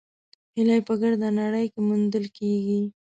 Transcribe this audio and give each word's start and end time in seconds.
هیلۍ 0.55 0.79
په 0.87 0.93
ګرده 1.01 1.29
نړۍ 1.39 1.65
کې 1.73 1.79
موندل 1.87 2.25
کېږي 2.37 2.79